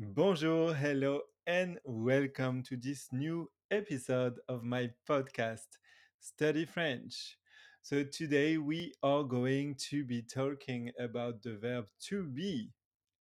Bonjour, 0.00 0.74
hello, 0.74 1.22
and 1.44 1.80
welcome 1.84 2.62
to 2.62 2.76
this 2.76 3.08
new 3.10 3.50
episode 3.68 4.38
of 4.48 4.62
my 4.62 4.90
podcast, 5.08 5.66
Study 6.20 6.66
French. 6.66 7.36
So, 7.82 8.04
today 8.04 8.58
we 8.58 8.92
are 9.02 9.24
going 9.24 9.74
to 9.90 10.04
be 10.04 10.22
talking 10.22 10.92
about 11.00 11.42
the 11.42 11.56
verb 11.56 11.86
to 12.10 12.22
be, 12.22 12.70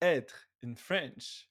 être 0.04 0.36
in 0.62 0.76
French. 0.76 1.50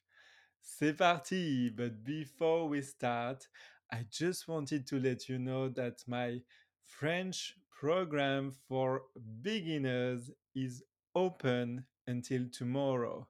C'est 0.62 0.96
parti! 0.96 1.70
But 1.70 2.04
before 2.04 2.68
we 2.68 2.80
start, 2.82 3.48
I 3.92 4.06
just 4.08 4.46
wanted 4.46 4.86
to 4.86 5.00
let 5.00 5.28
you 5.28 5.40
know 5.40 5.68
that 5.70 6.04
my 6.06 6.40
French 6.84 7.56
program 7.68 8.52
for 8.68 9.02
beginners 9.42 10.30
is 10.54 10.84
open 11.16 11.84
until 12.06 12.42
tomorrow. 12.52 13.26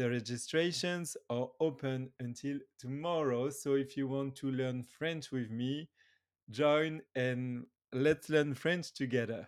The 0.00 0.08
registrations 0.08 1.14
are 1.28 1.50
open 1.60 2.08
until 2.20 2.58
tomorrow. 2.78 3.50
So 3.50 3.74
if 3.74 3.98
you 3.98 4.08
want 4.08 4.34
to 4.36 4.50
learn 4.50 4.82
French 4.82 5.30
with 5.30 5.50
me, 5.50 5.90
join 6.50 7.02
and 7.14 7.66
let's 7.92 8.30
learn 8.30 8.54
French 8.54 8.94
together. 8.94 9.46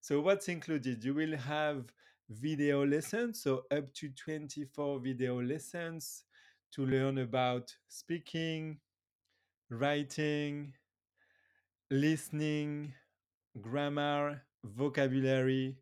So, 0.00 0.22
what's 0.22 0.48
included? 0.48 1.04
You 1.04 1.12
will 1.12 1.36
have 1.36 1.92
video 2.30 2.86
lessons, 2.86 3.42
so 3.42 3.64
up 3.70 3.92
to 3.96 4.08
24 4.08 4.98
video 4.98 5.42
lessons 5.42 6.24
to 6.70 6.86
learn 6.86 7.18
about 7.18 7.76
speaking, 7.88 8.78
writing, 9.68 10.72
listening, 11.90 12.94
grammar, 13.60 14.40
vocabulary, 14.64 15.76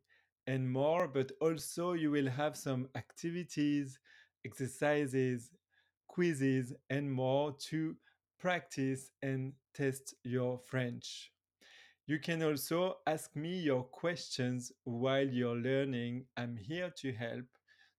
and 0.51 0.69
more. 0.69 1.07
But 1.07 1.31
also, 1.41 1.93
you 1.93 2.11
will 2.11 2.29
have 2.29 2.57
some 2.57 2.89
activities, 2.97 3.99
exercises, 4.45 5.51
quizzes, 6.09 6.75
and 6.91 7.11
more 7.11 7.55
to 7.71 7.97
practice 8.39 9.11
and 9.23 9.53
test 9.75 10.15
your 10.25 10.59
French. 10.67 11.31
You 12.07 12.19
can 12.19 12.43
also 12.43 12.97
ask 13.07 13.37
me 13.37 13.61
your 13.61 13.85
questions 13.85 14.73
while 14.83 15.29
you're 15.29 15.55
learning. 15.71 16.25
I'm 16.37 16.57
here 16.57 16.93
to 16.99 17.13
help. 17.13 17.47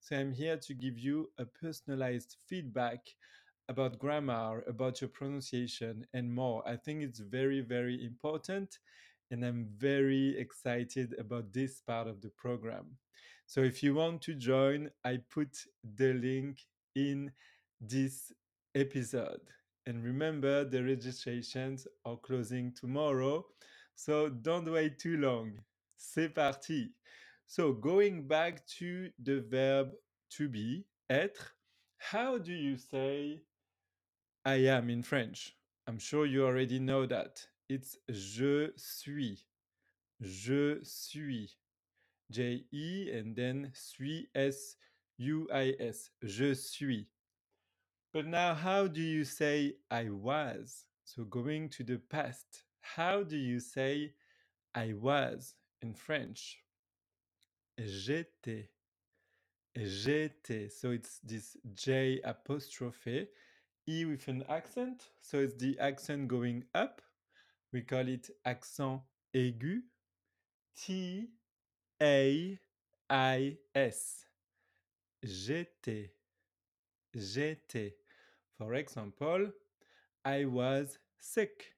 So, 0.01 0.17
I'm 0.17 0.33
here 0.33 0.57
to 0.57 0.73
give 0.73 0.99
you 0.99 1.29
a 1.37 1.45
personalized 1.45 2.35
feedback 2.47 2.99
about 3.69 3.97
grammar, 3.97 4.65
about 4.67 4.99
your 4.99 5.09
pronunciation, 5.09 6.05
and 6.13 6.33
more. 6.33 6.67
I 6.67 6.75
think 6.75 7.01
it's 7.01 7.19
very, 7.19 7.61
very 7.61 8.03
important. 8.03 8.77
And 9.31 9.43
I'm 9.43 9.67
very 9.77 10.37
excited 10.37 11.15
about 11.17 11.53
this 11.53 11.81
part 11.81 12.07
of 12.07 12.21
the 12.21 12.29
program. 12.29 12.97
So, 13.47 13.61
if 13.61 13.81
you 13.81 13.95
want 13.95 14.21
to 14.23 14.35
join, 14.35 14.89
I 15.03 15.19
put 15.29 15.57
the 15.83 16.13
link 16.13 16.59
in 16.95 17.31
this 17.79 18.31
episode. 18.75 19.41
And 19.85 20.03
remember, 20.03 20.63
the 20.63 20.83
registrations 20.83 21.87
are 22.05 22.17
closing 22.17 22.71
tomorrow. 22.73 23.45
So 23.95 24.29
don't 24.29 24.71
wait 24.71 24.99
too 24.99 25.17
long. 25.17 25.53
C'est 25.97 26.29
parti. 26.29 26.93
So 27.47 27.73
going 27.73 28.27
back 28.27 28.65
to 28.79 29.09
the 29.21 29.41
verb 29.41 29.91
to 30.37 30.47
be, 30.47 30.85
être, 31.09 31.55
how 31.97 32.37
do 32.37 32.53
you 32.53 32.77
say 32.77 33.41
I 34.45 34.55
am 34.67 34.89
in 34.89 35.03
French? 35.03 35.55
I'm 35.87 35.99
sure 35.99 36.25
you 36.25 36.45
already 36.45 36.79
know 36.79 37.05
that. 37.07 37.45
It's 37.71 37.97
je 38.09 38.73
suis. 38.75 39.45
Je 40.19 40.83
suis. 40.83 41.57
J 42.29 42.65
E 42.69 43.09
and 43.13 43.33
then 43.33 43.71
suis 43.73 44.27
S 44.35 44.75
U 45.17 45.47
I 45.53 45.75
S. 45.79 46.09
Je 46.21 46.53
suis. 46.53 47.07
But 48.11 48.25
now, 48.27 48.55
how 48.55 48.87
do 48.87 48.99
you 48.99 49.23
say 49.23 49.75
I 49.89 50.09
was? 50.09 50.85
So 51.05 51.23
going 51.23 51.69
to 51.69 51.85
the 51.85 51.97
past, 52.09 52.63
how 52.81 53.23
do 53.23 53.37
you 53.37 53.61
say 53.61 54.15
I 54.75 54.91
was 54.91 55.55
in 55.81 55.93
French? 55.93 56.57
J'étais. 57.79 58.67
J'étais. 59.77 60.69
So 60.69 60.91
it's 60.91 61.19
this 61.23 61.55
J 61.73 62.19
apostrophe, 62.25 63.29
E 63.87 64.03
with 64.03 64.27
an 64.27 64.43
accent. 64.49 65.07
So 65.21 65.39
it's 65.39 65.55
the 65.55 65.79
accent 65.79 66.27
going 66.27 66.65
up. 66.75 67.01
We 67.73 67.83
call 67.83 68.07
it 68.09 68.29
accent 68.43 69.01
aigu. 69.33 69.83
T 70.75 71.29
A 72.01 72.59
I 73.09 73.57
S. 73.73 74.25
J'étais. 75.23 76.11
J'étais. 77.13 77.95
For 78.57 78.73
example, 78.73 79.53
I 80.25 80.45
was 80.45 80.97
sick. 81.17 81.75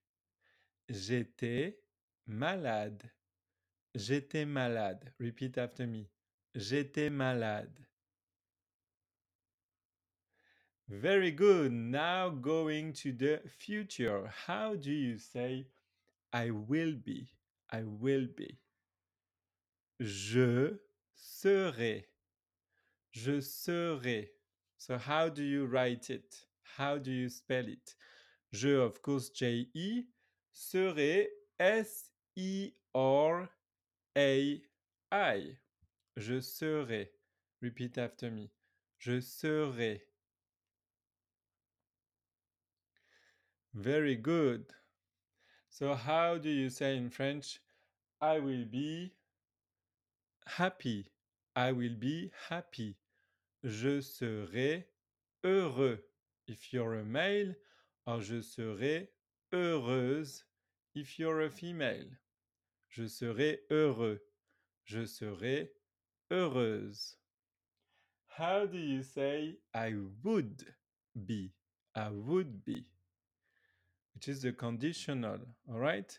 J'étais 0.89 1.77
malade. 2.27 3.03
J'étais 3.95 4.45
malade. 4.45 5.13
Repeat 5.19 5.57
after 5.57 5.85
me. 5.85 6.09
J'étais 6.55 7.11
malade. 7.11 7.79
Very 10.87 11.31
good. 11.31 11.71
Now 11.71 12.29
going 12.29 12.93
to 12.93 13.11
the 13.11 13.41
future. 13.47 14.27
How 14.47 14.75
do 14.75 14.91
you 14.91 15.17
say 15.17 15.67
I 16.33 16.49
will 16.49 16.95
be? 17.05 17.29
I 17.71 17.83
will 17.83 18.27
be. 18.35 18.57
Je 20.01 20.71
serai. 21.16 22.03
Je 23.11 23.39
serai. 23.39 24.27
So 24.77 24.97
how 24.97 25.29
do 25.29 25.43
you 25.43 25.67
write 25.67 26.09
it? 26.09 26.35
How 26.77 26.97
do 26.97 27.11
you 27.11 27.29
spell 27.29 27.67
it? 27.67 27.95
Je, 28.51 28.75
of 28.75 29.01
course, 29.01 29.29
J 29.29 29.67
E. 29.73 30.03
Serai, 30.51 31.27
S 31.59 32.09
E 32.35 32.72
R 32.95 33.49
A 34.17 34.61
I. 35.11 35.57
Je 36.17 36.41
serai. 36.41 37.07
Repeat 37.61 37.97
after 37.97 38.31
me. 38.31 38.49
Je 38.99 39.22
serai. 39.22 40.01
Very 43.73 44.16
good. 44.16 44.66
So, 45.73 45.95
how 45.95 46.38
do 46.38 46.50
you 46.50 46.69
say 46.69 46.97
in 46.97 47.09
French, 47.09 47.59
I 48.22 48.38
will 48.38 48.63
be 48.63 49.11
happy? 50.45 51.07
I 51.56 51.72
will 51.72 51.95
be 52.00 52.29
happy. 52.47 52.95
Je 53.66 54.01
serai 54.01 54.85
heureux. 55.44 55.97
If 56.47 56.73
you're 56.73 57.00
a 57.00 57.03
male, 57.03 57.56
or 58.06 58.22
je 58.22 58.44
serai 58.44 59.07
heureuse 59.51 60.44
if 60.94 61.17
you're 61.17 61.41
a 61.41 61.50
female. 61.50 62.11
Je 62.91 63.07
serai 63.07 63.57
heureux. 63.72 64.19
Je 64.85 65.07
serai 65.07 65.69
heureuse. 66.29 67.16
How 68.28 68.67
do 68.67 68.78
you 68.78 69.01
say 69.01 69.57
I 69.73 69.95
would 70.23 70.67
be? 71.25 71.51
I 71.95 72.09
would 72.09 72.63
be. 72.63 72.85
Which 74.16 74.28
is 74.28 74.41
the 74.41 74.53
conditional, 74.53 75.40
all 75.69 75.79
right? 75.79 76.18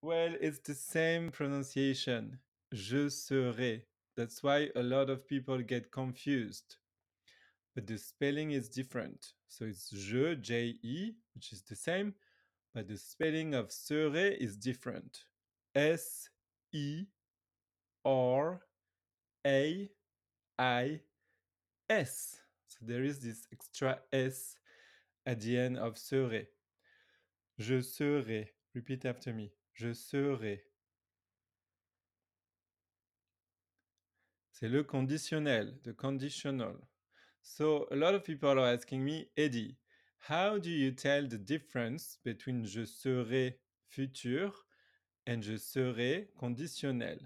Well, 0.00 0.34
it's 0.40 0.58
the 0.58 0.74
same 0.74 1.30
pronunciation. 1.30 2.38
Je 2.72 3.08
serais. 3.08 3.82
That's 4.16 4.42
why 4.42 4.68
a 4.74 4.82
lot 4.82 5.10
of 5.10 5.26
people 5.26 5.58
get 5.58 5.92
confused. 5.92 6.76
But 7.74 7.86
the 7.86 7.98
spelling 7.98 8.50
is 8.50 8.68
different. 8.68 9.32
So 9.48 9.64
it's 9.64 9.90
je, 9.90 10.34
J 10.36 10.74
E, 10.82 11.12
which 11.34 11.52
is 11.52 11.62
the 11.62 11.76
same, 11.76 12.14
but 12.74 12.88
the 12.88 12.96
spelling 12.96 13.54
of 13.54 13.70
serai 13.70 14.36
is 14.40 14.56
different. 14.56 15.24
S 15.74 16.28
E 16.72 17.04
R 18.04 18.60
A 19.46 19.88
I 20.58 21.00
S. 21.88 22.40
So 22.66 22.78
there 22.82 23.04
is 23.04 23.20
this 23.20 23.46
extra 23.52 23.98
S 24.12 24.56
at 25.26 25.40
the 25.40 25.58
end 25.58 25.78
of 25.78 25.96
serai. 25.98 26.46
Je 27.62 27.80
serai. 27.80 28.52
Repeat 28.74 29.04
after 29.04 29.32
me. 29.32 29.52
Je 29.74 29.92
serai. 29.92 30.64
C'est 34.50 34.68
le 34.68 34.82
conditionnel, 34.82 35.80
the 35.84 35.92
conditional. 35.92 36.76
So 37.40 37.86
a 37.92 37.94
lot 37.94 38.14
of 38.16 38.24
people 38.24 38.58
are 38.58 38.74
asking 38.74 39.04
me, 39.04 39.30
Eddie, 39.36 39.76
how 40.28 40.58
do 40.58 40.70
you 40.70 40.90
tell 40.90 41.28
the 41.28 41.38
difference 41.38 42.18
between 42.24 42.64
je 42.64 42.84
serai 42.84 43.60
futur 43.86 44.52
and 45.28 45.40
je 45.40 45.56
serai 45.56 46.30
conditionnel? 46.36 47.20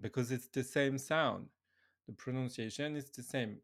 Because 0.00 0.30
it's 0.30 0.48
the 0.52 0.62
same 0.62 0.98
sound. 0.98 1.48
The 2.06 2.12
pronunciation 2.12 2.94
is 2.94 3.10
the 3.10 3.24
same. 3.24 3.60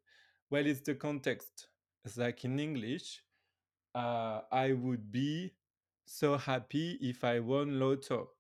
Well, 0.51 0.67
it's 0.67 0.81
the 0.81 0.97
context. 0.97 1.69
It's 2.05 2.17
like 2.17 2.45
in 2.45 2.59
English, 2.59 3.23
uh, 3.95 4.41
I 4.51 4.73
would 4.73 5.13
be 5.13 5.53
so 6.13 6.37
happy 6.37 6.99
if 7.01 7.23
I 7.23 7.39
won 7.39 7.79
Lotto. 7.79 8.31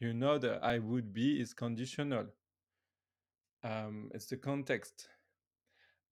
You 0.00 0.12
know 0.12 0.36
that 0.38 0.64
I 0.64 0.80
would 0.80 1.14
be 1.14 1.40
is 1.40 1.54
conditional. 1.54 2.26
Um, 3.62 4.10
it's 4.12 4.26
the 4.26 4.36
context. 4.36 5.06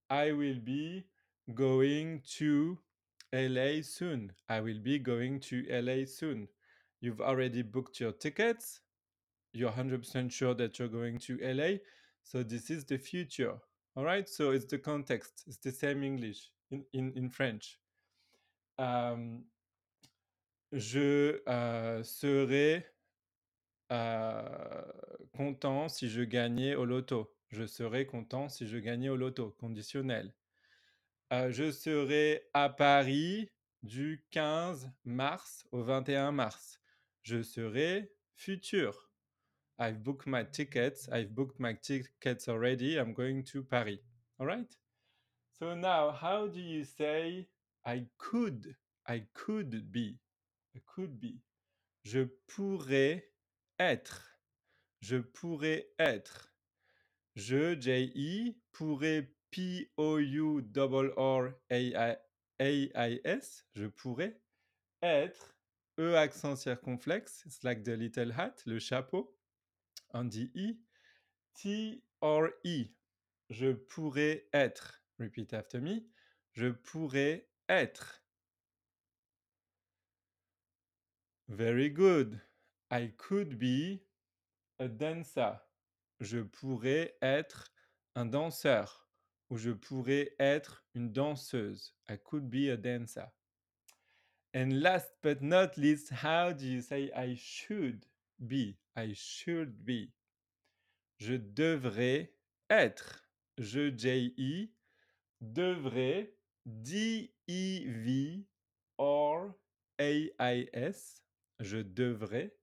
I 0.08 0.30
will 0.30 0.60
be 0.62 1.06
going 1.54 2.22
to 2.36 2.78
LA 3.32 3.82
soon. 3.82 4.30
I 4.48 4.60
will 4.60 4.78
be 4.78 5.00
going 5.00 5.40
to 5.40 5.66
LA 5.68 6.04
soon. 6.06 6.46
You've 7.00 7.20
already 7.20 7.62
booked 7.62 7.98
your 7.98 8.12
tickets. 8.12 8.80
You're 9.52 9.72
100% 9.72 10.30
sure 10.30 10.54
that 10.54 10.78
you're 10.78 10.86
going 10.86 11.18
to 11.18 11.38
LA. 11.42 11.78
So 12.22 12.44
this 12.44 12.70
is 12.70 12.84
the 12.84 12.96
future. 12.96 13.54
All 13.96 14.04
right. 14.04 14.28
So 14.28 14.52
it's 14.52 14.66
the 14.66 14.78
context. 14.78 15.42
It's 15.48 15.58
the 15.58 15.72
same 15.72 16.04
English 16.04 16.52
in, 16.70 16.84
in, 16.92 17.12
in 17.16 17.28
French. 17.28 17.80
Um, 18.78 19.42
je 20.72 21.42
euh, 21.48 22.02
serai 22.02 22.86
euh, 23.92 24.82
content 25.32 25.88
si 25.88 26.08
je 26.08 26.22
gagnais 26.22 26.74
au 26.74 26.84
loto. 26.84 27.34
Je 27.48 27.66
serai 27.66 28.06
content 28.06 28.48
si 28.48 28.66
je 28.66 28.78
gagnais 28.78 29.08
au 29.08 29.16
loto. 29.16 29.56
Conditionnel. 29.58 30.34
Je 31.30 31.70
serai 31.70 32.48
à 32.54 32.70
Paris 32.70 33.50
du 33.82 34.24
15 34.30 34.90
mars 35.04 35.66
au 35.72 35.82
21 35.82 36.32
mars. 36.32 36.80
Je 37.22 37.42
serai 37.42 38.10
futur. 38.34 39.10
I've 39.78 40.02
booked 40.02 40.26
my 40.26 40.44
tickets. 40.44 41.08
I've 41.12 41.34
booked 41.34 41.60
my 41.60 41.74
tickets 41.74 42.48
already. 42.48 42.96
I'm 42.98 43.12
going 43.12 43.44
to 43.44 43.62
Paris. 43.62 44.00
All 44.38 44.46
right? 44.46 44.76
So 45.58 45.74
now, 45.74 46.10
how 46.10 46.46
do 46.46 46.60
you 46.60 46.84
say 46.84 47.48
I 47.84 48.06
could? 48.18 48.74
I 49.06 49.26
could 49.34 49.92
be? 49.92 50.18
Could 50.86 51.18
be. 51.18 51.40
Je 52.04 52.20
pourrais 52.46 53.32
être. 53.78 54.40
Je 55.00 55.16
pourrais 55.16 55.90
être. 55.98 56.54
Je, 57.34 57.80
J-E, 57.80 58.54
pourrais 58.72 59.32
P-O-U-R-R-A-I-S. 59.50 59.96
Je 63.74 63.86
pourrais 63.86 64.40
être. 65.02 65.56
E 65.98 66.14
accent 66.14 66.56
circonflexe. 66.56 67.44
It's 67.46 67.62
like 67.62 67.82
the 67.82 67.96
little 67.96 68.32
hat, 68.32 68.54
le 68.66 68.78
chapeau. 68.78 69.36
On 70.14 70.24
dit 70.24 70.50
I. 70.54 70.80
T 71.54 72.04
or 72.20 72.48
E. 72.64 72.84
Je 73.50 73.72
pourrais 73.72 74.48
être. 74.52 75.02
Repeat 75.18 75.52
after 75.54 75.80
me. 75.80 76.08
Je 76.52 76.68
pourrais 76.68 77.48
être. 77.68 78.22
Very 81.48 81.88
good. 81.88 82.38
I 82.90 83.12
could 83.16 83.58
be 83.58 84.02
a 84.78 84.86
dancer. 84.86 85.58
Je 86.20 86.40
pourrais 86.40 87.14
être 87.22 87.72
un 88.14 88.26
danseur 88.26 89.08
ou 89.48 89.56
je 89.56 89.70
pourrais 89.70 90.34
être 90.38 90.84
une 90.94 91.10
danseuse. 91.10 91.94
I 92.06 92.18
could 92.18 92.50
be 92.50 92.68
a 92.68 92.76
dancer. 92.76 93.30
And 94.54 94.82
last 94.82 95.10
but 95.22 95.40
not 95.40 95.78
least, 95.78 96.10
how 96.10 96.52
do 96.52 96.66
you 96.66 96.82
say 96.82 97.10
I 97.16 97.34
should 97.34 98.04
be? 98.38 98.76
I 98.94 99.14
should 99.14 99.86
be. 99.86 100.12
Je 101.18 101.36
devrais 101.36 102.30
être. 102.68 103.24
Je, 103.56 103.90
J-E, 103.96 104.68
devrais, 105.40 106.34
D-E-V, 106.66 108.44
or 108.98 109.54
A-I-S. 109.98 111.22
Je 111.60 111.78
devrais 111.78 112.56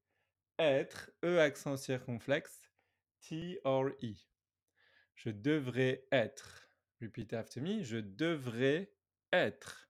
être, 0.57 1.11
E 1.23 1.39
accent 1.39 1.77
circonflexe, 1.77 2.61
T 3.21 3.59
or 3.63 3.89
E. 4.03 4.15
Je 5.15 5.29
devrais 5.29 6.05
être. 6.11 6.69
Repeat 7.01 7.33
after 7.33 7.61
me. 7.61 7.83
Je 7.83 7.97
devrais 7.97 8.89
être. 9.33 9.89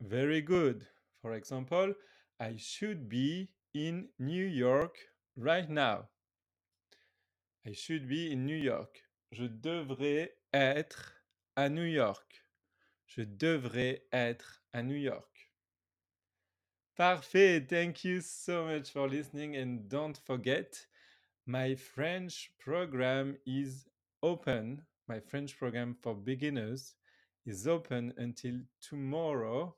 Very 0.00 0.42
good. 0.42 0.86
For 1.20 1.34
example, 1.34 1.94
I 2.38 2.56
should 2.56 3.08
be 3.08 3.48
in 3.74 4.08
New 4.18 4.46
York 4.46 4.96
right 5.36 5.68
now. 5.68 6.08
I 7.64 7.72
should 7.72 8.06
be 8.06 8.30
in 8.30 8.46
New 8.46 8.56
York. 8.56 9.02
Je 9.32 9.44
devrais 9.44 10.38
être 10.52 11.16
à 11.56 11.68
New 11.68 11.86
York. 11.86 12.45
Je 13.06 13.22
devrais 13.22 14.06
être 14.12 14.62
à 14.72 14.82
New 14.82 14.96
York. 14.96 15.52
Parfait. 16.96 17.60
Thank 17.60 18.04
you 18.04 18.20
so 18.20 18.64
much 18.64 18.90
for 18.90 19.06
listening. 19.08 19.56
And 19.56 19.88
don't 19.88 20.18
forget, 20.24 20.86
my 21.46 21.74
French 21.74 22.52
program 22.58 23.36
is 23.46 23.86
open. 24.22 24.82
My 25.06 25.20
French 25.20 25.58
program 25.58 25.94
for 26.02 26.14
beginners 26.14 26.94
is 27.44 27.68
open 27.68 28.12
until 28.16 28.60
tomorrow. 28.80 29.76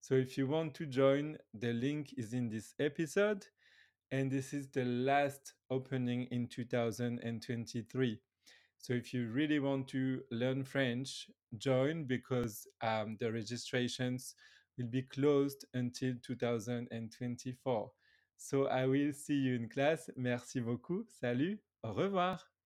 So 0.00 0.14
if 0.14 0.36
you 0.36 0.46
want 0.46 0.74
to 0.74 0.86
join, 0.86 1.38
the 1.54 1.72
link 1.72 2.12
is 2.16 2.32
in 2.32 2.48
this 2.48 2.74
episode. 2.78 3.46
And 4.10 4.30
this 4.30 4.52
is 4.52 4.68
the 4.68 4.84
last 4.84 5.54
opening 5.70 6.24
in 6.30 6.48
2023. 6.48 8.20
So 8.82 8.94
if 8.94 9.14
you 9.14 9.28
really 9.30 9.60
want 9.60 9.86
to 9.90 10.22
learn 10.32 10.64
French, 10.64 11.30
join 11.56 12.04
because 12.04 12.66
um, 12.82 13.16
the 13.20 13.32
registrations 13.32 14.34
will 14.76 14.88
be 14.88 15.02
closed 15.02 15.64
until 15.72 16.14
2024. 16.26 17.90
So 18.36 18.66
I 18.66 18.86
will 18.86 19.12
see 19.12 19.34
you 19.34 19.54
in 19.54 19.68
class. 19.68 20.10
Merci 20.16 20.60
beaucoup. 20.60 21.06
Salut. 21.08 21.60
Au 21.84 21.92
revoir. 21.92 22.51